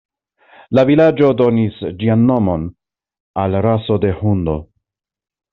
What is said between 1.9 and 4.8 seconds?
ĝian nomon al raso de hundo.